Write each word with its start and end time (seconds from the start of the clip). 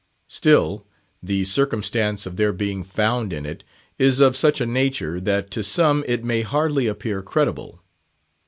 Still, 0.29 0.87
the 1.21 1.45
circumstance 1.45 2.25
of 2.25 2.35
their 2.35 2.51
being 2.51 2.83
found 2.83 3.31
in 3.31 3.45
it 3.45 3.63
is 3.99 4.19
of 4.19 4.35
such 4.35 4.59
a 4.59 4.65
nature, 4.65 5.19
that 5.19 5.51
to 5.51 5.63
some 5.63 6.03
it 6.07 6.23
may 6.23 6.41
hardly 6.41 6.87
appear 6.87 7.21
credible. 7.21 7.83